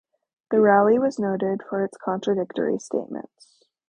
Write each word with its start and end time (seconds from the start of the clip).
The 0.49 0.59
rally 0.61 0.97
was 0.97 1.19
noted 1.19 1.61
for 1.61 1.83
its 1.83 1.95
contradictory 1.95 2.79
statements. 2.79 3.67